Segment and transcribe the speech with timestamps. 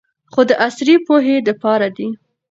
[0.31, 2.07] خو د عصري پوهې د پاره دې